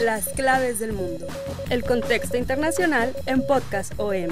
[0.00, 1.26] Las claves del mundo.
[1.70, 4.28] El contexto internacional en Podcast OM.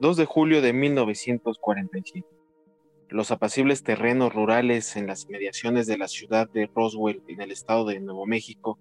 [0.00, 2.26] ...2 de julio de 1947.
[3.08, 7.84] Los apacibles terrenos rurales en las inmediaciones de la ciudad de Roswell, en el estado
[7.84, 8.80] de Nuevo México,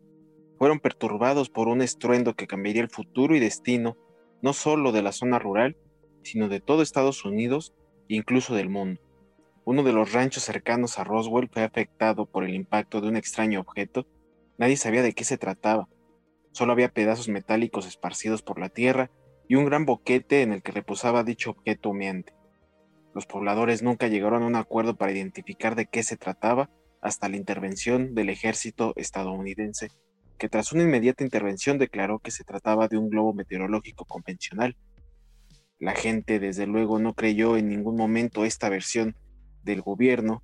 [0.61, 3.97] fueron perturbados por un estruendo que cambiaría el futuro y destino
[4.43, 5.75] no solo de la zona rural,
[6.21, 7.73] sino de todo Estados Unidos
[8.09, 9.01] e incluso del mundo.
[9.65, 13.59] Uno de los ranchos cercanos a Roswell fue afectado por el impacto de un extraño
[13.59, 14.05] objeto.
[14.59, 15.89] Nadie sabía de qué se trataba.
[16.51, 19.09] Solo había pedazos metálicos esparcidos por la tierra
[19.49, 22.35] y un gran boquete en el que reposaba dicho objeto humeante.
[23.15, 26.69] Los pobladores nunca llegaron a un acuerdo para identificar de qué se trataba
[27.01, 29.89] hasta la intervención del ejército estadounidense
[30.41, 34.75] que tras una inmediata intervención declaró que se trataba de un globo meteorológico convencional.
[35.77, 39.15] La gente desde luego no creyó en ningún momento esta versión
[39.61, 40.41] del gobierno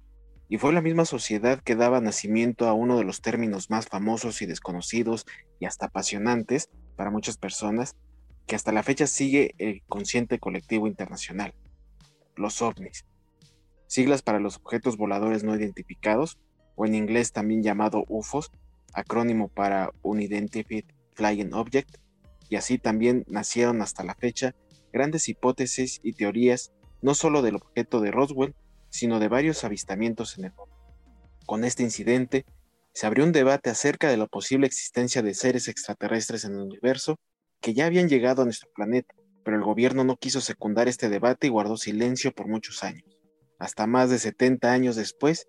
[0.49, 4.43] y fue la misma sociedad que daba nacimiento a uno de los términos más famosos
[4.43, 5.25] y desconocidos
[5.59, 7.95] y hasta apasionantes para muchas personas
[8.45, 11.55] que hasta la fecha sigue el consciente colectivo internacional,
[12.35, 13.07] los ovnis,
[13.87, 16.37] siglas para los objetos voladores no identificados,
[16.75, 18.51] o en inglés también llamado UFOs,
[18.97, 21.97] acrónimo para Unidentified Flying Object,
[22.49, 24.55] y así también nacieron hasta la fecha
[24.91, 26.71] grandes hipótesis y teorías
[27.01, 28.55] no solo del objeto de Roswell,
[28.89, 30.75] sino de varios avistamientos en el mundo.
[31.45, 32.45] Con este incidente,
[32.93, 37.19] se abrió un debate acerca de la posible existencia de seres extraterrestres en el universo
[37.61, 39.13] que ya habían llegado a nuestro planeta,
[39.43, 43.05] pero el gobierno no quiso secundar este debate y guardó silencio por muchos años,
[43.59, 45.47] hasta más de 70 años después,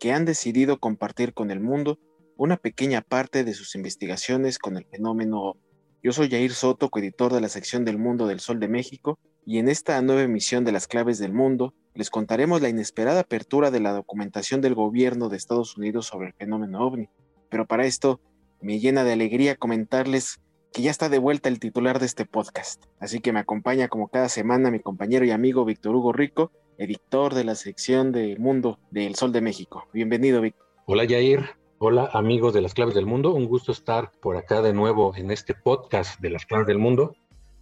[0.00, 2.00] que han decidido compartir con el mundo
[2.38, 5.56] una pequeña parte de sus investigaciones con el fenómeno
[6.02, 9.58] Yo soy Jair Soto, coeditor de la sección del Mundo del Sol de México, y
[9.58, 13.80] en esta nueva emisión de Las Claves del Mundo les contaremos la inesperada apertura de
[13.80, 17.08] la documentación del gobierno de Estados Unidos sobre el fenómeno ovni.
[17.50, 18.20] Pero para esto
[18.60, 20.40] me llena de alegría comentarles
[20.72, 22.84] que ya está de vuelta el titular de este podcast.
[23.00, 27.34] Así que me acompaña como cada semana mi compañero y amigo Víctor Hugo Rico, editor
[27.34, 29.88] de la sección del Mundo del Sol de México.
[29.92, 30.68] Bienvenido, Víctor.
[30.86, 31.58] Hola, Jair.
[31.80, 35.30] Hola amigos de las claves del mundo, un gusto estar por acá de nuevo en
[35.30, 37.14] este podcast de las claves del mundo.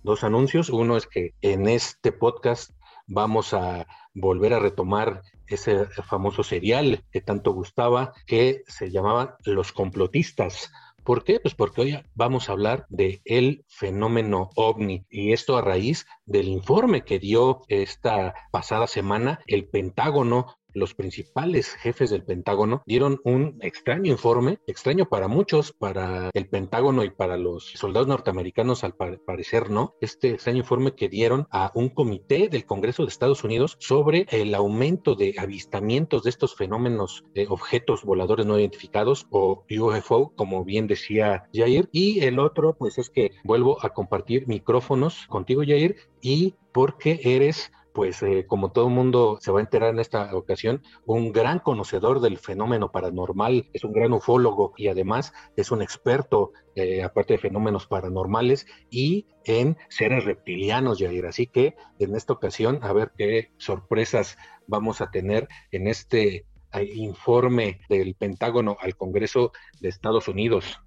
[0.04, 2.70] Dos anuncios, uno es que en este podcast
[3.06, 9.72] vamos a volver a retomar ese famoso serial que tanto gustaba, que se llamaba Los
[9.72, 10.72] complotistas.
[11.04, 11.38] ¿Por qué?
[11.38, 16.48] Pues porque hoy vamos a hablar de el fenómeno ovni y esto a raíz del
[16.48, 23.58] informe que dio esta pasada semana el Pentágono los principales jefes del Pentágono dieron un
[23.62, 29.70] extraño informe, extraño para muchos, para el Pentágono y para los soldados norteamericanos al parecer
[29.70, 34.26] no, este extraño informe que dieron a un comité del Congreso de Estados Unidos sobre
[34.30, 40.64] el aumento de avistamientos de estos fenómenos de objetos voladores no identificados o UFO, como
[40.64, 41.88] bien decía Jair.
[41.90, 47.72] Y el otro, pues es que vuelvo a compartir micrófonos contigo, Jair, y porque eres
[47.96, 52.20] pues eh, como todo mundo se va a enterar en esta ocasión, un gran conocedor
[52.20, 57.38] del fenómeno paranormal, es un gran ufólogo y además es un experto, eh, aparte de
[57.38, 61.24] fenómenos paranormales, y en seres reptilianos, Jair.
[61.24, 64.36] Así que en esta ocasión, a ver qué sorpresas
[64.66, 70.82] vamos a tener en este eh, informe del Pentágono al Congreso de Estados Unidos.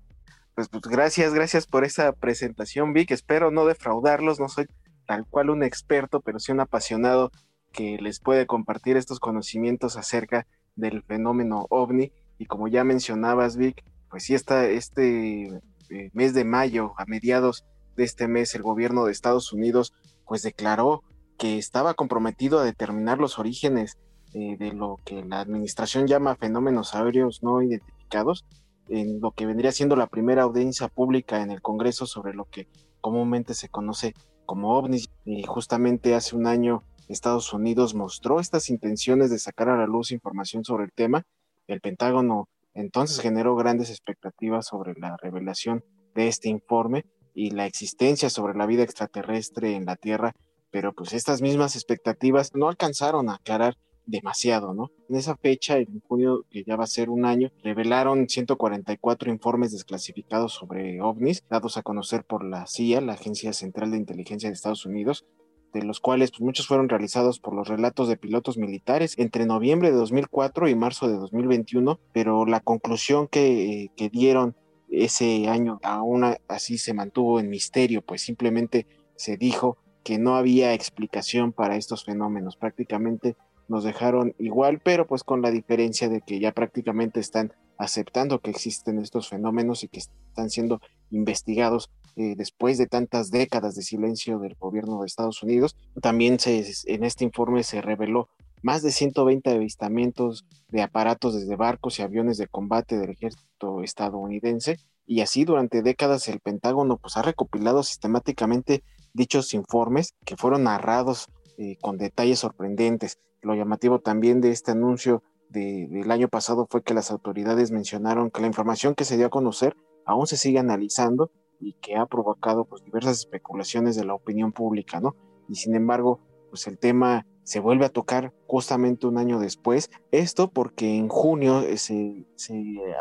[0.54, 3.10] Pues, pues gracias, gracias por esa presentación, Vic.
[3.10, 4.68] Espero no defraudarlos, no soy
[5.10, 7.32] tal cual un experto, pero sí un apasionado
[7.72, 10.46] que les puede compartir estos conocimientos acerca
[10.76, 12.12] del fenómeno ovni.
[12.38, 15.48] Y como ya mencionabas, Vic, pues sí está este
[15.90, 17.66] eh, mes de mayo, a mediados
[17.98, 19.96] de este mes, el gobierno de Estados Unidos
[20.28, 21.02] pues declaró
[21.40, 23.98] que estaba comprometido a determinar los orígenes
[24.36, 28.46] eh, de lo que la administración llama fenómenos aéreos no identificados,
[28.90, 32.68] en lo que vendría siendo la primera audiencia pública en el Congreso sobre lo que
[33.02, 34.14] comúnmente se conoce
[34.50, 39.78] como ovnis y justamente hace un año Estados Unidos mostró estas intenciones de sacar a
[39.78, 41.22] la luz información sobre el tema.
[41.68, 45.84] El Pentágono entonces generó grandes expectativas sobre la revelación
[46.16, 47.06] de este informe
[47.36, 50.34] y la existencia sobre la vida extraterrestre en la Tierra,
[50.72, 53.78] pero pues estas mismas expectativas no alcanzaron a aclarar
[54.10, 54.92] demasiado, ¿no?
[55.10, 59.72] En esa fecha, en junio, que ya va a ser un año, revelaron 144 informes
[59.72, 64.54] desclasificados sobre ovnis, dados a conocer por la CIA, la Agencia Central de Inteligencia de
[64.54, 65.26] Estados Unidos,
[65.74, 69.92] de los cuales pues, muchos fueron realizados por los relatos de pilotos militares entre noviembre
[69.92, 74.56] de 2004 y marzo de 2021, pero la conclusión que, que dieron
[74.90, 80.74] ese año aún así se mantuvo en misterio, pues simplemente se dijo que no había
[80.74, 82.56] explicación para estos fenómenos.
[82.56, 83.36] Prácticamente
[83.70, 88.52] nos dejaron igual, pero pues con la diferencia de que ya prácticamente están aceptando que
[88.52, 90.82] existen estos fenómenos y que están siendo
[91.12, 95.78] investigados eh, después de tantas décadas de silencio del gobierno de Estados Unidos.
[96.02, 98.28] También se, en este informe se reveló
[98.62, 104.78] más de 120 avistamientos de aparatos desde barcos y aviones de combate del ejército estadounidense
[105.06, 108.84] y así durante décadas el Pentágono pues ha recopilado sistemáticamente
[109.14, 113.18] dichos informes que fueron narrados eh, con detalles sorprendentes.
[113.42, 118.42] Lo llamativo también de este anuncio del año pasado fue que las autoridades mencionaron que
[118.42, 119.76] la información que se dio a conocer
[120.06, 125.00] aún se sigue analizando y que ha provocado pues, diversas especulaciones de la opinión pública,
[125.00, 125.16] ¿no?
[125.48, 126.20] Y sin embargo,
[126.50, 129.90] pues el tema se vuelve a tocar justamente un año después.
[130.12, 132.26] Esto porque en junio eh, se,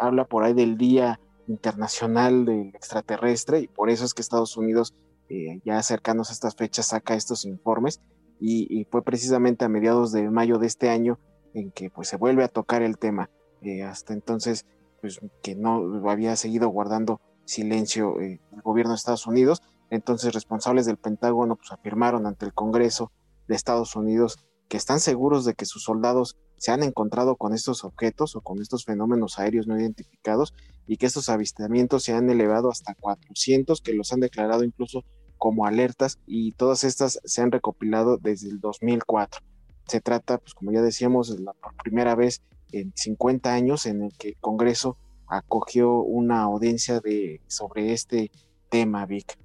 [0.00, 4.94] habla por ahí del Día Internacional del Extraterrestre y por eso es que Estados Unidos,
[5.29, 8.00] eh, ya cercanos a estas fechas, saca estos informes
[8.40, 11.19] y, fue precisamente a mediados de mayo de este año
[11.55, 13.31] en que pues se vuelve a tocar el tema.
[13.62, 14.67] Eh, hasta entonces,
[15.00, 19.62] pues que no había seguido guardando silencio eh, el gobierno de Estados Unidos.
[19.90, 23.11] Entonces, responsables del Pentágono pues afirmaron ante el Congreso
[23.49, 24.38] de Estados Unidos
[24.69, 28.61] que están seguros de que sus soldados se han encontrado con estos objetos o con
[28.61, 30.52] estos fenómenos aéreos no identificados
[30.87, 35.05] y que estos avistamientos se han elevado hasta 400, que los han declarado incluso
[35.38, 39.40] como alertas y todas estas se han recopilado desde el 2004.
[39.87, 42.43] Se trata, pues como ya decíamos, de la primera vez
[42.73, 44.99] en 50 años en el que el Congreso
[45.29, 48.31] acogió una audiencia de, sobre este
[48.69, 49.38] tema, Vic.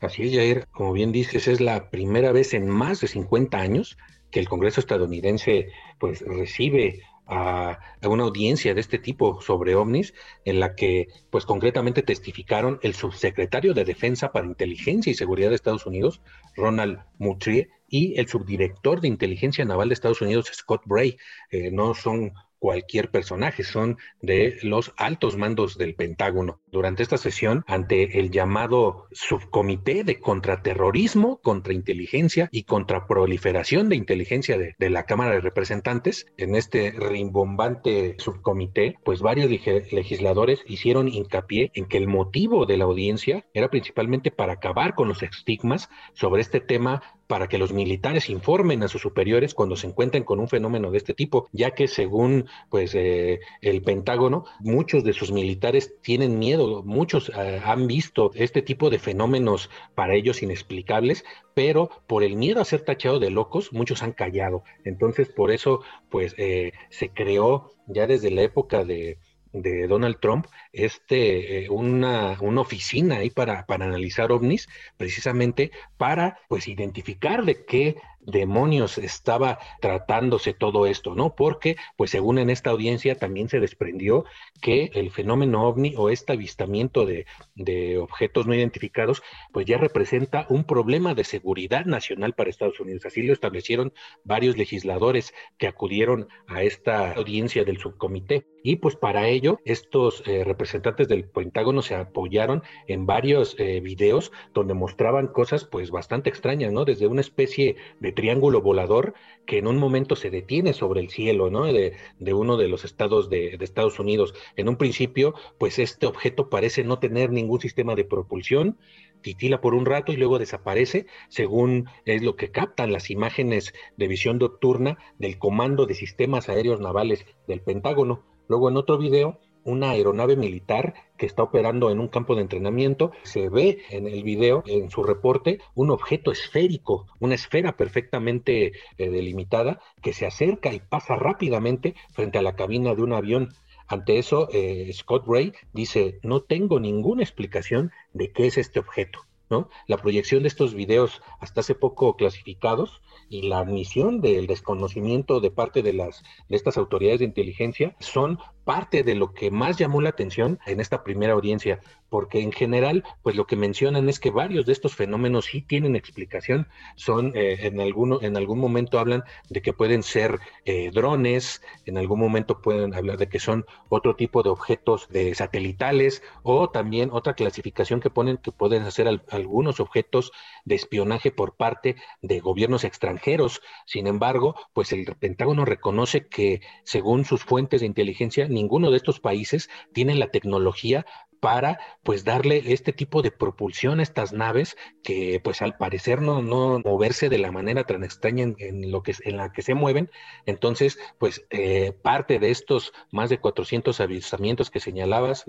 [0.00, 3.96] Así es, Jair, como bien dices, es la primera vez en más de 50 años
[4.30, 5.68] que el Congreso estadounidense
[5.98, 10.14] pues recibe a, una audiencia de este tipo sobre ovnis,
[10.44, 15.56] en la que, pues concretamente testificaron el subsecretario de Defensa para Inteligencia y Seguridad de
[15.56, 16.22] Estados Unidos,
[16.56, 21.16] Ronald Moultrie, y el subdirector de Inteligencia Naval de Estados Unidos, Scott Bray.
[21.50, 26.60] Eh, no son cualquier personaje, son de los altos mandos del Pentágono.
[26.66, 34.74] Durante esta sesión, ante el llamado Subcomité de Contraterrorismo, Contrainteligencia y Contraproliferación de Inteligencia de,
[34.78, 41.86] de la Cámara de Representantes, en este rimbombante subcomité, pues varios legisladores hicieron hincapié en
[41.86, 46.60] que el motivo de la audiencia era principalmente para acabar con los estigmas sobre este
[46.60, 50.90] tema para que los militares informen a sus superiores cuando se encuentren con un fenómeno
[50.90, 56.38] de este tipo, ya que según pues eh, el Pentágono, muchos de sus militares tienen
[56.38, 62.34] miedo, muchos eh, han visto este tipo de fenómenos para ellos inexplicables, pero por el
[62.36, 64.64] miedo a ser tachado de locos, muchos han callado.
[64.84, 69.18] Entonces, por eso, pues eh, se creó ya desde la época de,
[69.52, 76.38] de Donald Trump este, eh, una, una, oficina ahí para, para analizar ovnis, precisamente para
[76.48, 81.34] pues identificar de qué demonios estaba tratándose todo esto, ¿no?
[81.34, 84.24] Porque, pues según en esta audiencia también se desprendió
[84.60, 89.22] que el fenómeno ovni o este avistamiento de, de objetos no identificados,
[89.52, 93.06] pues ya representa un problema de seguridad nacional para Estados Unidos.
[93.06, 93.92] Así lo establecieron
[94.24, 98.46] varios legisladores que acudieron a esta audiencia del subcomité.
[98.62, 104.32] Y pues para ello, estos eh, representantes del Pentágono se apoyaron en varios eh, videos
[104.52, 106.84] donde mostraban cosas pues bastante extrañas, ¿no?
[106.84, 109.14] Desde una especie de triángulo volador
[109.46, 111.64] que en un momento se detiene sobre el cielo, ¿no?
[111.64, 111.94] De,
[112.32, 114.34] uno de los estados de, Estados Unidos.
[114.56, 118.78] En un principio, pues este objeto parece no tener ningún sistema de propulsión,
[119.22, 124.08] titila por un rato y luego desaparece, según es lo que captan las imágenes de
[124.08, 128.24] visión nocturna del Comando de Sistemas Aéreos Navales del Pentágono.
[128.48, 133.12] Luego en otro video una aeronave militar que está operando en un campo de entrenamiento.
[133.22, 139.10] Se ve en el video, en su reporte, un objeto esférico, una esfera perfectamente eh,
[139.10, 143.50] delimitada que se acerca y pasa rápidamente frente a la cabina de un avión.
[143.86, 149.27] Ante eso, eh, Scott Ray dice, no tengo ninguna explicación de qué es este objeto.
[149.50, 149.68] ¿No?
[149.86, 155.50] La proyección de estos videos hasta hace poco clasificados y la admisión del desconocimiento de
[155.50, 160.00] parte de las de estas autoridades de inteligencia son parte de lo que más llamó
[160.00, 164.30] la atención en esta primera audiencia, porque en general, pues lo que mencionan es que
[164.30, 169.24] varios de estos fenómenos sí tienen explicación, son eh, en, alguno, en algún momento hablan
[169.48, 174.16] de que pueden ser eh, drones, en algún momento pueden hablar de que son otro
[174.16, 179.80] tipo de objetos de satelitales o también otra clasificación que ponen que pueden hacer algunos
[179.80, 180.32] objetos
[180.64, 183.60] de espionaje por parte de gobiernos extranjeros.
[183.86, 189.20] Sin embargo, pues el Pentágono reconoce que según sus fuentes de inteligencia, ninguno de estos
[189.20, 191.06] países tiene la tecnología
[191.40, 196.42] para pues darle este tipo de propulsión a estas naves que pues al parecer no,
[196.42, 200.10] no moverse de la manera tan extraña en, lo que, en la que se mueven.
[200.46, 205.44] Entonces, pues eh, parte de estos más de 400 avistamientos que señalabas,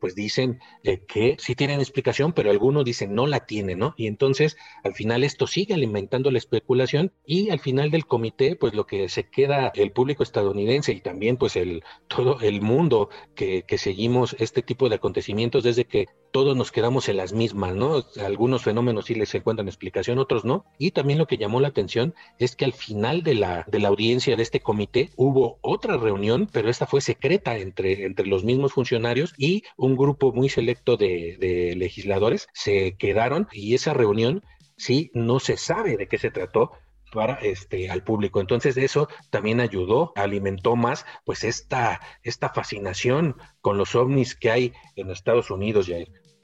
[0.00, 3.94] pues dicen eh, que sí tienen explicación, pero algunos dicen no la tienen, ¿no?
[3.96, 8.74] Y entonces al final esto sigue alimentando la especulación y al final del comité, pues
[8.74, 13.62] lo que se queda el público estadounidense y también pues el todo el mundo que,
[13.62, 15.31] que seguimos este tipo de acontecimientos
[15.62, 18.04] desde que todos nos quedamos en las mismas, ¿no?
[18.24, 20.64] Algunos fenómenos sí les encuentran explicación, otros no.
[20.78, 23.88] Y también lo que llamó la atención es que al final de la, de la
[23.88, 28.72] audiencia de este comité hubo otra reunión, pero esta fue secreta entre, entre los mismos
[28.72, 34.42] funcionarios y un grupo muy selecto de, de legisladores se quedaron y esa reunión
[34.76, 36.72] sí no se sabe de qué se trató,
[37.42, 38.40] este al público.
[38.40, 44.72] Entonces eso también ayudó, alimentó más pues esta esta fascinación con los ovnis que hay
[44.96, 45.90] en Estados Unidos.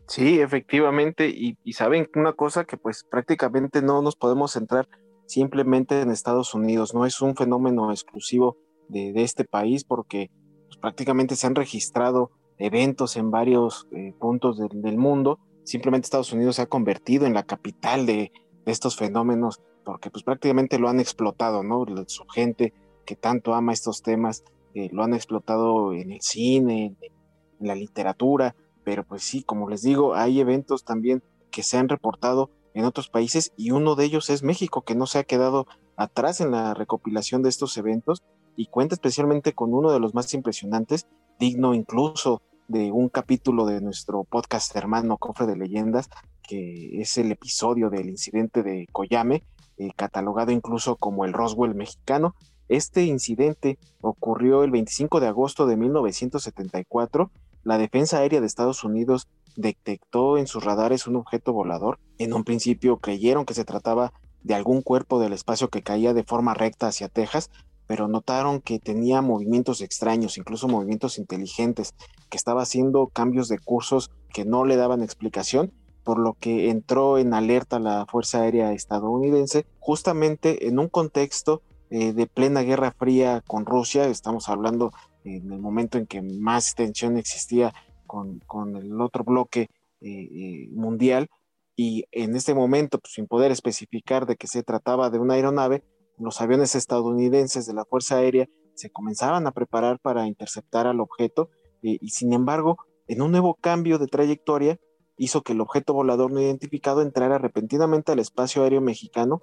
[0.08, 4.88] Sí, efectivamente, y, saben una cosa que pues prácticamente no nos podemos centrar
[5.26, 8.56] simplemente en Estados Unidos, no es un fenómeno exclusivo
[8.88, 10.30] de, este país porque
[10.66, 16.56] pues, prácticamente se han registrado eventos en varios eh, puntos del, mundo, simplemente Estados Unidos
[16.56, 18.32] se ha convertido en la capital de
[18.64, 21.86] estos fenómenos porque pues prácticamente lo han explotado, ¿no?
[22.08, 22.74] Su gente
[23.06, 28.54] que tanto ama estos temas, eh, lo han explotado en el cine, en, la literatura,
[28.84, 33.08] pero pues sí, como les digo, hay eventos también que se han reportado en otros
[33.08, 35.66] países y uno de ellos es México, que no se ha quedado
[35.96, 38.22] atrás en la recopilación de estos eventos
[38.56, 41.06] y cuenta especialmente con uno de los más impresionantes,
[41.38, 46.10] digno incluso de un capítulo de nuestro podcast hermano Cofre de Leyendas,
[46.42, 49.44] que es el episodio del incidente de Coyame,
[49.78, 52.34] eh, catalogado incluso como el Roswell mexicano.
[52.68, 57.30] Este incidente ocurrió el 25 de agosto de 1974.
[57.64, 61.98] La Defensa Aérea de Estados Unidos detectó en sus radares un objeto volador.
[62.18, 66.24] En un principio creyeron que se trataba de algún cuerpo del espacio que caía de
[66.24, 67.50] forma recta hacia Texas,
[67.86, 71.94] pero notaron que tenía movimientos extraños, incluso movimientos inteligentes,
[72.28, 75.72] que estaba haciendo cambios de cursos que no le daban explicación
[76.08, 81.60] por lo que entró en alerta la Fuerza Aérea estadounidense, justamente en un contexto
[81.90, 84.90] eh, de plena guerra fría con Rusia, estamos hablando
[85.24, 87.74] en el momento en que más tensión existía
[88.06, 89.68] con, con el otro bloque
[90.00, 91.28] eh, eh, mundial,
[91.76, 95.84] y en este momento, pues, sin poder especificar de qué se trataba de una aeronave,
[96.16, 98.46] los aviones estadounidenses de la Fuerza Aérea
[98.76, 101.50] se comenzaban a preparar para interceptar al objeto,
[101.82, 104.78] y sin embargo, en un nuevo cambio de trayectoria,
[105.18, 109.42] hizo que el objeto volador no identificado entrara repentinamente al espacio aéreo mexicano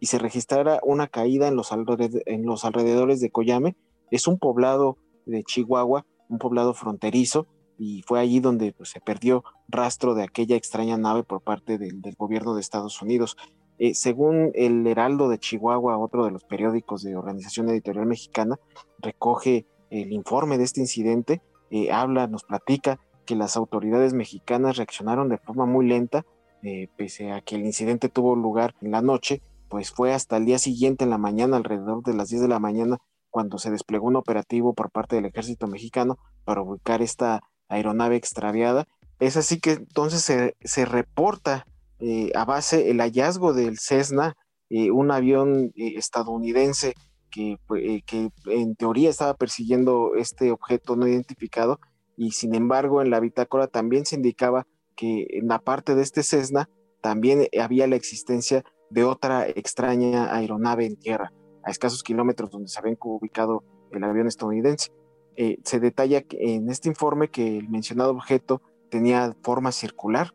[0.00, 3.76] y se registrara una caída en los, alrededores de Coyame.
[4.10, 7.46] Es un poblado de Chihuahua, un poblado fronterizo,
[7.78, 12.00] y fue allí donde pues, se perdió rastro de aquella extraña nave por parte del,
[12.00, 13.36] del gobierno de Estados Unidos.
[13.78, 18.56] Eh, según el Heraldo de Chihuahua, otro de los periódicos de Organización Editorial Mexicana,
[19.00, 25.28] recoge el informe de este incidente, eh, habla, nos platica que las autoridades mexicanas reaccionaron
[25.28, 26.24] de forma muy lenta,
[26.62, 30.46] eh, pese a que el incidente tuvo lugar en la noche, pues fue hasta el
[30.46, 32.98] día siguiente en la mañana, alrededor de las 10 de la mañana,
[33.30, 38.86] cuando se desplegó un operativo por parte del ejército mexicano para ubicar esta aeronave extraviada.
[39.18, 41.66] Es así que entonces se, se reporta
[41.98, 44.34] eh, a base el hallazgo del Cessna,
[44.70, 46.94] eh, un avión estadounidense
[47.30, 47.58] que,
[48.06, 51.80] que en teoría estaba persiguiendo este objeto no identificado
[52.16, 56.22] y sin embargo en la bitácora también se indicaba que en la parte de este
[56.22, 56.68] Cessna
[57.02, 61.32] también había la existencia de otra extraña aeronave en tierra,
[61.62, 64.90] a escasos kilómetros donde se había ubicado el avión estadounidense.
[65.36, 70.32] Eh, se detalla en este informe que el mencionado objeto tenía forma circular.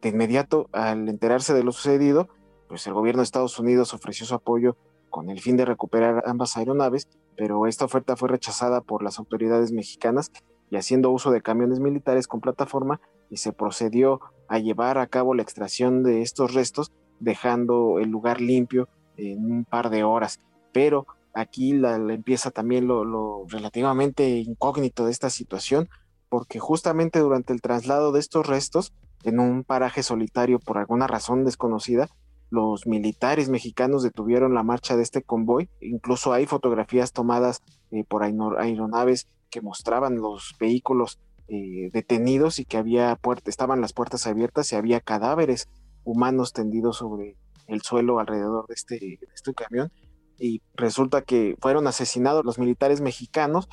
[0.00, 2.28] De inmediato, al enterarse de lo sucedido,
[2.68, 4.76] pues el gobierno de Estados Unidos ofreció su apoyo
[5.10, 9.72] con el fin de recuperar ambas aeronaves, pero esta oferta fue rechazada por las autoridades
[9.72, 10.30] mexicanas
[10.70, 15.34] y haciendo uso de camiones militares con plataforma y se procedió a llevar a cabo
[15.34, 20.38] la extracción de estos restos dejando el lugar limpio en un par de horas.
[20.72, 25.88] Pero aquí la, empieza también lo, relativamente incógnito de esta situación,
[26.28, 28.92] porque justamente durante el traslado de estos restos,
[29.24, 32.08] en un paraje solitario por alguna razón desconocida,
[32.50, 35.68] los militares mexicanos detuvieron la marcha de este convoy.
[35.80, 42.76] Incluso hay fotografías tomadas eh, por aeronaves que mostraban los vehículos eh, detenidos y que
[42.76, 45.68] había puertas, estaban las puertas abiertas y había cadáveres
[46.04, 47.36] humanos tendidos sobre
[47.66, 49.90] el suelo alrededor de este, este camión.
[50.38, 53.68] Y resulta que fueron asesinados los militares mexicanos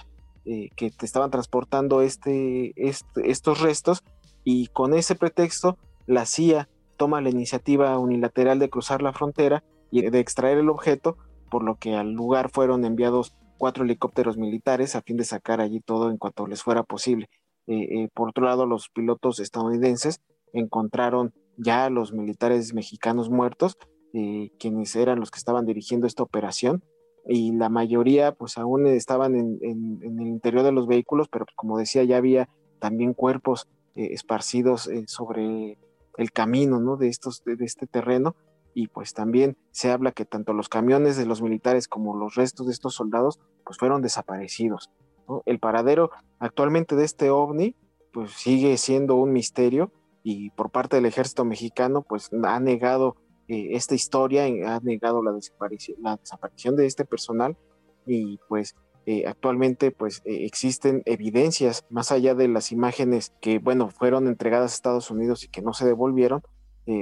[0.46, 4.04] eh, que estaban transportando este, este, estos restos
[4.44, 10.02] y con ese pretexto la CIA toma la iniciativa unilateral de cruzar la frontera y
[10.10, 11.18] de extraer el objeto,
[11.50, 15.80] por lo que al lugar fueron enviados cuatro helicópteros militares a fin de sacar allí
[15.80, 17.30] todo en cuanto les fuera posible.
[17.68, 20.22] Eh, eh, por otro lado, los pilotos estadounidenses
[20.54, 23.78] encontraron ya a los militares mexicanos muertos
[24.14, 26.84] eh, quienes eran los que estaban dirigiendo esta operación
[27.28, 32.04] y la mayoría pues aún estaban en, el interior de los vehículos, pero como decía
[32.04, 32.48] ya había
[32.80, 35.78] también cuerpos esparcidos sobre
[36.18, 36.98] el camino ¿no?
[36.98, 38.36] de, estos, de, este terreno
[38.76, 42.68] y pues también se habla que tanto los camiones de los militares como los restos
[42.68, 44.92] de estos soldados pues fueron desaparecidos.
[45.46, 47.76] El paradero actualmente de este ovni
[48.12, 49.92] pues sigue siendo un misterio
[50.24, 53.16] y por parte del ejército mexicano pues ha negado
[53.48, 57.56] eh, esta historia ha negado la desaparición, la desaparición de este personal
[58.06, 63.90] y pues eh, actualmente pues eh, existen evidencias más allá de las imágenes que bueno
[63.90, 66.42] fueron entregadas a Estados Unidos y que no se devolvieron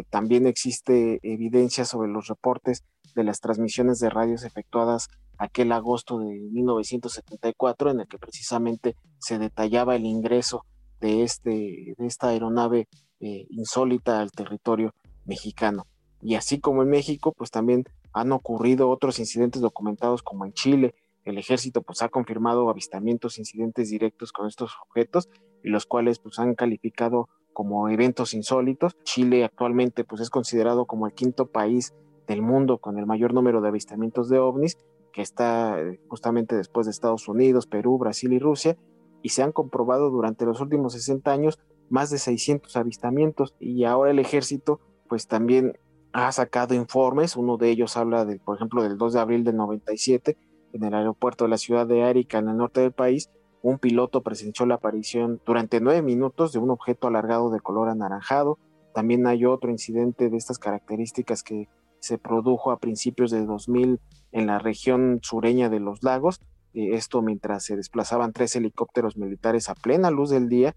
[0.09, 2.83] también existe evidencia sobre los reportes
[3.15, 9.39] de las transmisiones de radios efectuadas aquel agosto de 1974 en el que precisamente se
[9.39, 10.65] detallaba el ingreso
[11.01, 12.87] de este de esta aeronave
[13.19, 14.93] insólita al territorio
[15.25, 15.85] mexicano
[16.23, 20.95] y así como en México, pues también han ocurrido otros incidentes documentados como en Chile.
[21.25, 25.29] El ejército pues ha confirmado avistamientos, incidentes directos con estos objetos
[25.63, 28.95] y los cuales pues han calificado como eventos insólitos.
[29.03, 31.93] Chile actualmente pues es considerado como el quinto país
[32.27, 34.77] del mundo con el mayor número de avistamientos de ovnis,
[35.11, 38.77] que está eh, justamente después de Estados Unidos, Perú, Brasil y Rusia,
[39.21, 44.11] y se han comprobado durante los últimos 60 años más de 600 avistamientos y ahora
[44.11, 45.73] el ejército pues también
[46.13, 49.57] ha sacado informes, uno de ellos habla, de, por ejemplo, del 2 de abril del
[49.57, 50.37] 97,
[50.73, 53.29] en el aeropuerto de la ciudad de Arica, en el norte del país,
[53.63, 58.59] un piloto presenció la aparición durante nueve minutos de un objeto alargado de color anaranjado.
[58.93, 64.01] También hay otro incidente de estas características que se produjo a principios de 2000
[64.33, 66.41] en la región sureña de los lagos.
[66.73, 70.75] Eh, esto mientras se desplazaban tres helicópteros militares a plena luz del día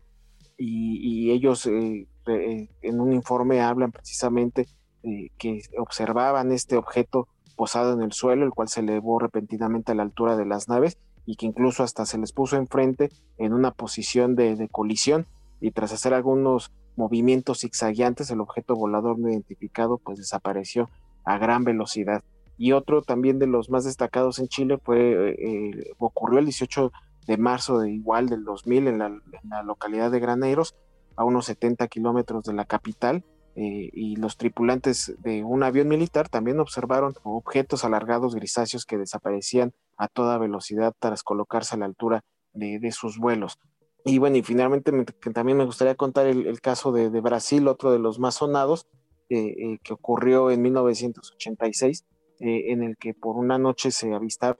[0.56, 4.66] y, ellos eh, eh, en un informe hablan precisamente
[5.38, 10.02] que observaban este objeto posado en el suelo, el cual se elevó repentinamente a la
[10.02, 14.36] altura de las naves y que incluso hasta se les puso enfrente en una posición
[14.36, 15.26] de, colisión
[15.60, 20.88] y tras hacer algunos movimientos zigzagueantes el objeto volador no identificado pues desapareció
[21.24, 22.22] a gran velocidad.
[22.58, 26.92] Y otro también de los más destacados en Chile fue, eh, ocurrió el 18
[27.26, 30.74] de marzo de igual del 2000 en en la localidad de Graneros,
[31.16, 33.24] a unos 70 kilómetros de la capital,
[33.58, 39.72] eh, y los tripulantes de un avión militar también observaron objetos alargados grisáceos que desaparecían
[39.96, 43.58] a toda velocidad tras colocarse a la altura de, sus vuelos.
[44.04, 44.92] Y bueno, y finalmente
[45.32, 48.86] también me gustaría contar el, caso de, Brasil, otro de los más sonados,
[49.30, 52.04] eh, eh, que ocurrió en 1986,
[52.38, 54.58] en el que por una noche se avistaron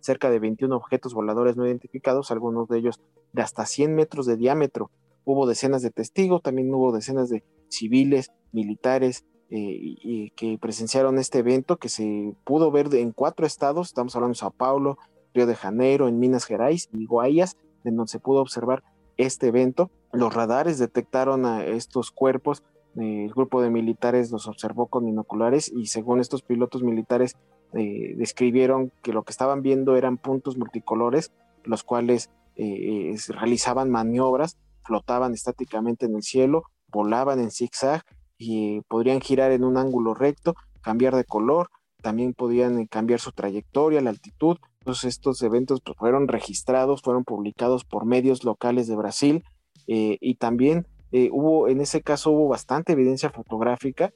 [0.00, 3.00] cerca de 21 objetos voladores no identificados, algunos de ellos
[3.32, 4.90] de hasta 100 metros de diámetro.
[5.24, 7.42] Hubo decenas de testigos, también hubo decenas de
[7.74, 13.88] civiles, militares, eh, y, que presenciaron este evento que se pudo ver en cuatro estados,
[13.88, 14.98] estamos hablando de Sao Paulo,
[15.34, 18.82] Río de Janeiro, en Minas Gerais y Guayas, en donde se pudo observar
[19.16, 19.90] este evento.
[20.12, 22.62] Los radares detectaron a estos cuerpos,
[22.96, 27.36] el grupo de militares los observó con binoculares y según estos pilotos militares
[27.74, 31.32] eh, describieron que lo que estaban viendo eran puntos multicolores,
[31.64, 38.02] los cuales eh, realizaban maniobras, flotaban estáticamente en el cielo volaban en zigzag
[38.38, 41.68] y podrían girar en un ángulo recto, cambiar de color,
[42.04, 44.58] también podían eh, cambiar su trayectoria, la altitud.
[44.84, 49.42] Todos estos eventos pues, fueron registrados, fueron publicados por medios locales de Brasil
[49.86, 54.12] eh, y también eh, hubo, en ese caso hubo bastante evidencia fotográfica,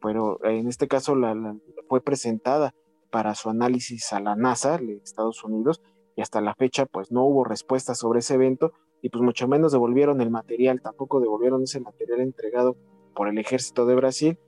[0.00, 1.54] pero en este caso la,
[1.86, 2.72] fue presentada
[3.10, 5.82] para su análisis a la NASA de Estados Unidos
[6.16, 9.72] y hasta la fecha pues no hubo respuesta sobre ese evento, y pues mucho menos
[9.72, 12.76] devolvieron el material, tampoco devolvieron ese material entregado
[13.14, 14.38] por el ejército de Brasil,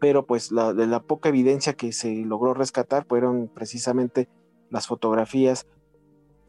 [0.00, 4.28] pero pues la, de la poca evidencia que se logró rescatar fueron precisamente
[4.70, 5.66] las fotografías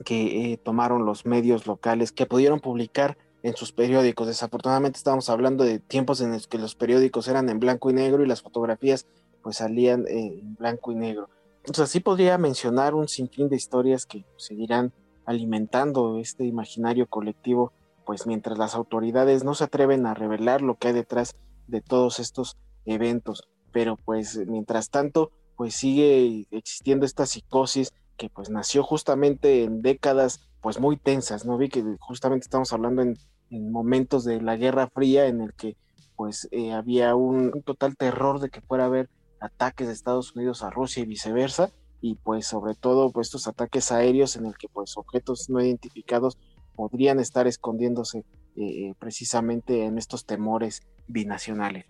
[0.05, 4.27] que eh, tomaron los medios locales, que pudieron publicar en sus periódicos.
[4.27, 8.23] Desafortunadamente estamos hablando de tiempos en los que los periódicos eran en blanco y negro
[8.23, 9.07] y las fotografías
[9.41, 11.29] pues salían eh, en blanco y negro.
[11.57, 14.93] Entonces así podría mencionar un sinfín de historias que seguirán
[15.25, 17.71] alimentando este imaginario colectivo,
[18.05, 21.36] pues mientras las autoridades no se atreven a revelar lo que hay detrás
[21.67, 23.47] de todos estos eventos.
[23.71, 30.49] Pero pues mientras tanto, pues sigue existiendo esta psicosis que pues nació justamente en décadas
[30.62, 31.57] pues muy tensas, ¿no?
[31.57, 33.17] Vi que justamente estamos hablando en,
[33.49, 35.77] momentos de la Guerra Fría en el que
[36.15, 40.63] pues eh, había un, total terror de que fuera a haber ataques de Estados Unidos
[40.63, 41.69] a Rusia y viceversa,
[42.03, 46.37] y pues sobre todo pues estos ataques aéreos en el que pues objetos no identificados
[46.75, 48.25] podrían estar escondiéndose
[48.57, 51.85] eh, precisamente en estos temores binacionales.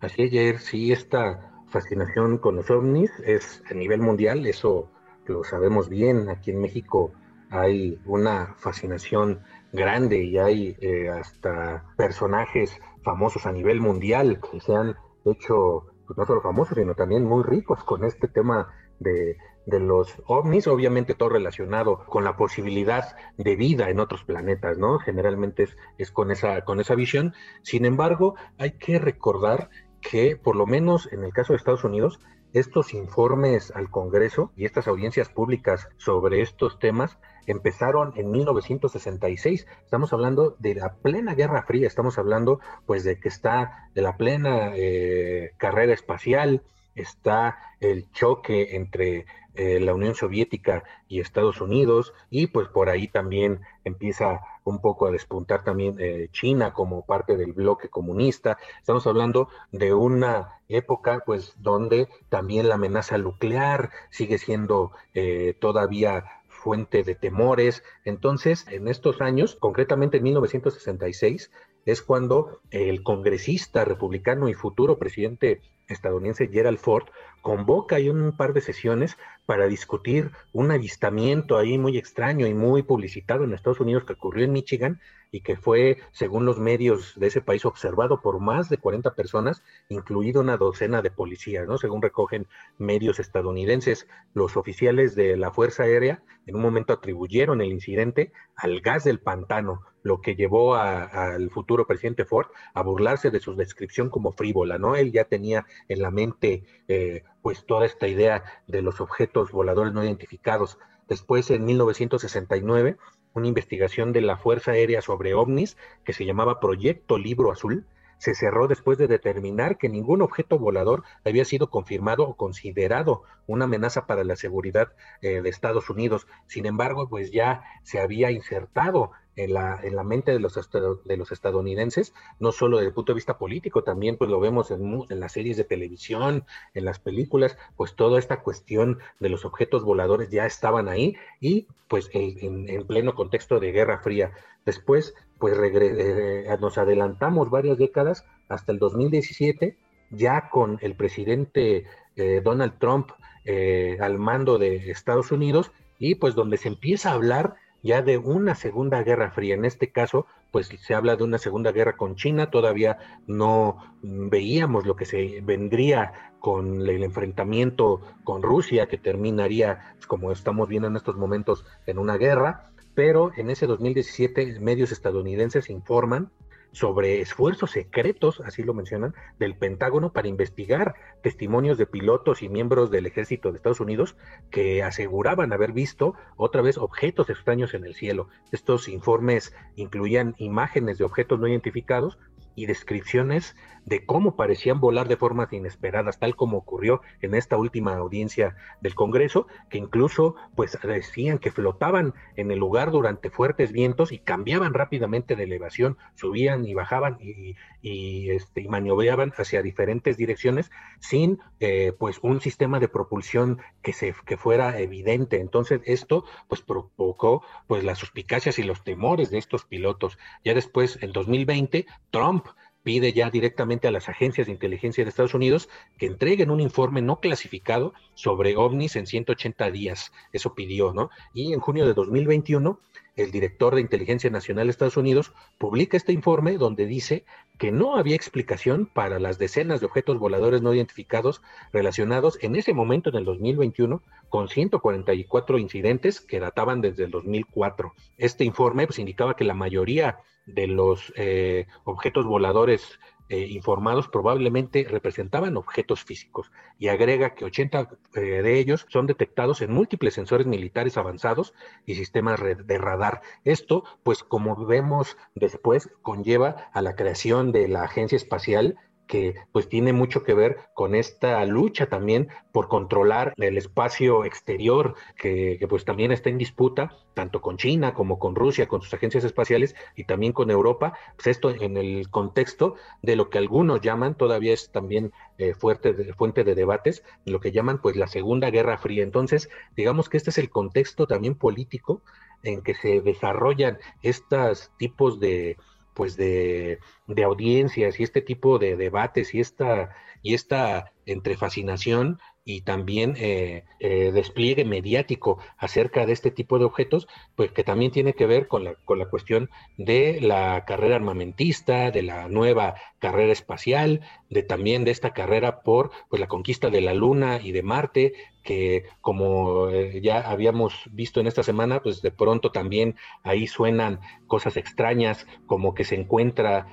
[0.00, 4.90] Así ayer sí esta fascinación con los ovnis es a nivel mundial, eso
[5.26, 7.12] lo sabemos bien, aquí en México
[7.50, 14.74] hay una fascinación grande y hay eh, hasta personajes famosos a nivel mundial que se
[14.74, 18.68] han hecho pues, no solo famosos, sino también muy ricos con este tema
[19.00, 19.36] de,
[19.66, 24.98] los ovnis, obviamente todo relacionado con la posibilidad de vida en otros planetas, ¿no?
[24.98, 27.34] Generalmente es, es, con, esa, con esa visión.
[27.62, 32.20] Sin embargo, hay que recordar que por lo menos en el caso de Estados Unidos,
[32.52, 39.66] estos informes al Congreso y estas audiencias públicas sobre estos temas empezaron en 1966.
[39.84, 44.16] Estamos hablando de la plena Guerra Fría, estamos hablando pues de que está de la
[44.16, 46.62] plena eh, carrera espacial,
[47.00, 53.08] está el choque entre eh, la Unión Soviética y Estados Unidos y pues por ahí
[53.08, 58.58] también empieza un poco a despuntar también eh, China como parte del bloque comunista.
[58.78, 66.24] Estamos hablando de una época pues donde también la amenaza nuclear sigue siendo eh, todavía
[66.48, 67.82] fuente de temores.
[68.04, 71.50] Entonces, en estos años, concretamente en 1966,
[71.86, 77.04] es cuando el congresista republicano y futuro presidente estadounidense Gerald Ford
[77.42, 82.82] convoca ahí un par de sesiones para discutir un avistamiento ahí muy extraño y muy
[82.82, 85.00] publicitado en Estados Unidos que ocurrió en Michigan
[85.32, 89.62] y que fue, según los medios de ese país, observado por más de 40 personas,
[89.88, 91.78] incluido una docena de policías, ¿no?
[91.78, 92.46] Según recogen
[92.78, 98.80] medios estadounidenses, los oficiales de la Fuerza Aérea en un momento atribuyeron el incidente al
[98.80, 104.10] gas del pantano, lo que llevó al futuro presidente Ford a burlarse de su descripción
[104.10, 104.96] como frívola, ¿no?
[104.96, 109.92] Él ya tenía en la mente eh, pues toda esta idea de los objetos voladores
[109.92, 110.78] no identificados.
[111.08, 112.96] Después, en 1969,
[113.34, 117.86] una investigación de la Fuerza Aérea sobre ovnis que se llamaba Proyecto Libro Azul,
[118.20, 123.64] se cerró después de determinar que ningún objeto volador había sido confirmado o considerado una
[123.64, 126.26] amenaza para la seguridad eh, de Estados Unidos.
[126.46, 129.12] Sin embargo, pues ya se había insertado
[129.44, 130.58] en la, en la mente de los,
[131.04, 134.70] de los estadounidenses, no solo desde el punto de vista político, también pues lo vemos
[134.70, 139.84] en, las series de televisión, en las películas, pues toda esta cuestión de los objetos
[139.84, 144.32] voladores ya estaban ahí y pues en, en pleno contexto de Guerra Fría.
[144.64, 149.76] Después, pues eh, nos adelantamos varias décadas hasta el 2017,
[150.10, 153.10] ya con el presidente eh, Donald Trump
[153.44, 158.18] eh, al mando de Estados Unidos y pues donde se empieza a hablar ya de
[158.18, 159.54] una segunda guerra fría.
[159.54, 164.86] En este caso, pues se habla de una segunda guerra con China, todavía no veíamos
[164.86, 170.96] lo que se vendría con el enfrentamiento con Rusia, que terminaría, como estamos viendo en
[170.96, 176.30] estos momentos, en una guerra, pero en ese 2017 medios estadounidenses informan
[176.72, 182.90] sobre esfuerzos secretos, así lo mencionan, del Pentágono para investigar testimonios de pilotos y miembros
[182.90, 184.16] del ejército de Estados Unidos
[184.50, 188.28] que aseguraban haber visto otra vez objetos extraños en el cielo.
[188.52, 192.18] Estos informes incluían imágenes de objetos no identificados
[192.60, 197.94] y descripciones de cómo parecían volar de formas inesperadas, tal como ocurrió en esta última
[197.96, 204.12] audiencia del Congreso, que incluso pues decían que flotaban en el lugar durante fuertes vientos
[204.12, 210.16] y cambiaban rápidamente de elevación, subían y bajaban y, y, este, y maniobraban hacia diferentes
[210.16, 215.40] direcciones sin eh, pues un sistema de propulsión que se que fuera evidente.
[215.40, 220.18] Entonces esto pues provocó pues las suspicacias y los temores de estos pilotos.
[220.44, 222.46] Ya después, en 2020, Trump
[222.82, 227.02] pide ya directamente a las agencias de inteligencia de Estados Unidos que entreguen un informe
[227.02, 230.12] no clasificado sobre ovnis en 180 días.
[230.32, 231.10] Eso pidió, ¿no?
[231.34, 232.80] Y en junio de 2021
[233.22, 237.24] el director de Inteligencia Nacional de Estados Unidos, publica este informe donde dice
[237.58, 242.72] que no había explicación para las decenas de objetos voladores no identificados relacionados en ese
[242.72, 247.92] momento, en el 2021, con 144 incidentes que databan desde el 2004.
[248.16, 252.98] Este informe pues, indicaba que la mayoría de los eh, objetos voladores
[253.30, 259.62] eh, informados probablemente representaban objetos físicos y agrega que 80 eh, de ellos son detectados
[259.62, 261.54] en múltiples sensores militares avanzados
[261.86, 263.22] y sistemas de radar.
[263.44, 268.76] Esto, pues como vemos después, conlleva a la creación de la Agencia Espacial
[269.10, 274.94] que pues tiene mucho que ver con esta lucha también por controlar el espacio exterior
[275.16, 279.24] que, pues también está en disputa tanto con China como con Rusia, con sus agencias
[279.24, 284.14] espaciales y también con Europa, pues esto en el contexto de lo que algunos llaman,
[284.14, 288.78] todavía es también eh, fuerte fuente de debates, lo que llaman pues la Segunda Guerra
[288.78, 289.02] Fría.
[289.02, 292.02] Entonces, digamos que este es el contexto también político
[292.44, 295.56] en que se desarrollan estos tipos de,
[295.94, 299.90] pues de, de, audiencias y este tipo de debates y esta,
[300.22, 306.64] y esta entre fascinación y también eh, eh, despliegue mediático acerca de este tipo de
[306.64, 310.96] objetos, pues que también tiene que ver con la, con la cuestión de la carrera
[310.96, 314.00] armamentista, de la nueva carrera espacial,
[314.30, 318.14] de también de esta carrera por pues, la conquista de la Luna y de Marte,
[318.42, 324.00] que como eh, ya habíamos visto en esta semana, pues de pronto también ahí suenan
[324.26, 326.66] cosas extrañas, como que se encuentra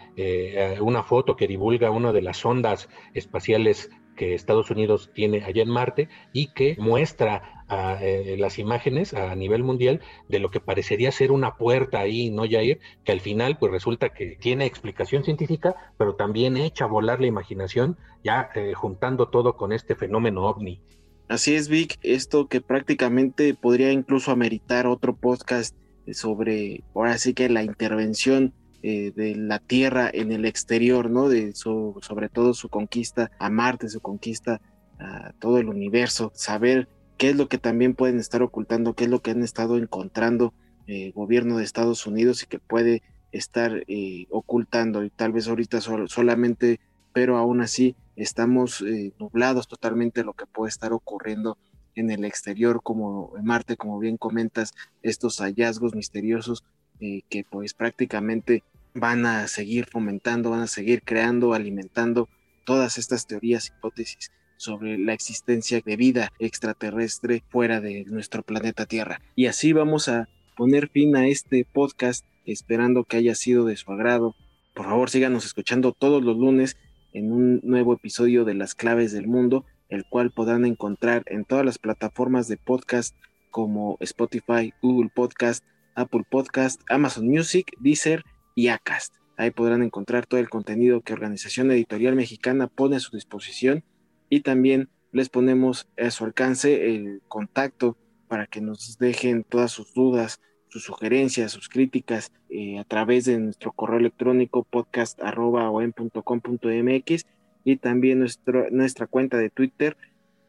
[0.79, 5.69] una foto que divulga una de las ondas espaciales que Estados Unidos tiene allá en
[5.69, 11.31] Marte y que muestra eh, las imágenes a nivel mundial de lo que parecería ser
[11.31, 12.79] una puerta ahí, ¿no, Jair?
[13.05, 17.97] Que al final pues resulta que tiene explicación científica, pero también echa volar la imaginación,
[18.23, 20.81] ya eh, juntando todo con este fenómeno ovni.
[21.29, 25.75] Así es, Vic, esto que prácticamente podría incluso ameritar otro podcast
[26.13, 28.53] sobre, ahora sí que la intervención
[28.83, 31.29] eh, de la Tierra en el exterior, ¿no?
[31.29, 34.61] De su, sobre todo su conquista a Marte, su conquista
[34.99, 36.87] a todo el universo, saber
[37.17, 40.53] qué es lo que también pueden estar ocultando, qué es lo que han estado encontrando
[40.85, 45.47] el eh, gobierno de Estados Unidos y que puede estar eh, ocultando y tal vez
[45.47, 46.79] ahorita solamente,
[47.13, 48.83] pero aún así estamos
[49.19, 51.57] nublados totalmente lo que puede estar ocurriendo
[51.95, 56.63] en el exterior, como en Marte, como bien comentas, estos hallazgos misteriosos
[56.99, 62.29] eh, que pues prácticamente van a seguir fomentando, van a seguir creando, alimentando
[62.65, 69.21] todas estas teorías, hipótesis sobre la existencia de vida extraterrestre fuera de nuestro planeta Tierra.
[69.35, 73.91] Y así vamos a poner fin a este podcast, esperando que haya sido de su
[73.91, 74.35] agrado.
[74.73, 76.77] Por favor, síganos escuchando todos los lunes
[77.13, 81.65] en un nuevo episodio de Las Claves del Mundo, el cual podrán encontrar en todas
[81.65, 83.15] las plataformas de podcast
[83.51, 85.63] como Spotify, Google Podcast,
[85.97, 88.23] Apple Podcast, Amazon Music, Deezer
[88.55, 89.15] y Acast.
[89.35, 93.83] Ahí podrán encontrar todo el contenido que Organización Editorial Mexicana pone a su disposición
[94.29, 99.93] y también les ponemos a su alcance el contacto para que nos dejen todas sus
[99.93, 107.25] dudas, sus sugerencias, sus críticas eh, a través de nuestro correo electrónico podcast.com.mx
[107.63, 108.25] y también
[108.71, 109.97] nuestra cuenta de Twitter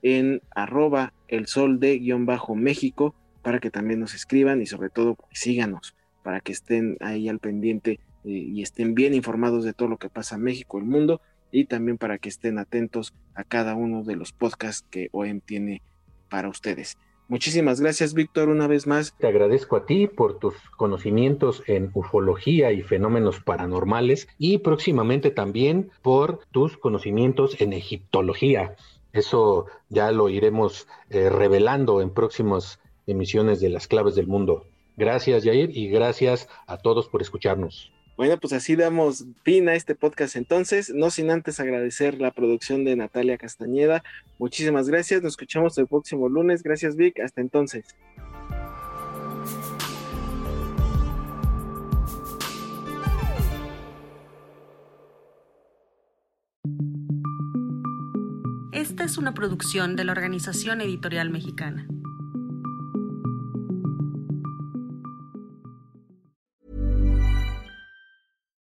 [0.03, 3.15] en arroba el sol de guion bajo México
[3.49, 7.93] para que también nos escriban y sobre todo síganos para que estén ahí al pendiente
[7.93, 11.65] eh, y estén bien informados de todo lo que pasa en México, el mundo y
[11.65, 15.81] también para que estén atentos a cada uno de los podcasts que OEM tiene
[16.29, 16.99] para ustedes.
[17.27, 19.15] Muchísimas gracias, Víctor, una vez más.
[19.17, 25.91] Te agradezco a ti por tus conocimientos en ufología y fenómenos paranormales y próximamente también
[26.03, 28.77] por tus conocimientos en egiptología.
[29.15, 32.79] Eso ya lo iremos eh, revelando en próximos
[33.09, 34.67] emisiones de Las Claves del Mundo.
[34.97, 37.93] Gracias, Jair, y gracias a todos por escucharnos.
[38.17, 42.85] Bueno, pues así damos fin a este podcast entonces, no sin antes agradecer la producción
[42.85, 44.03] de Natalia Castañeda.
[44.39, 46.65] Muchísimas gracias, nos escuchamos el próximo lunes.
[46.65, 47.85] Gracias, Vic, hasta entonces.
[58.73, 61.87] Esta es una producción de la Organización Editorial Mexicana.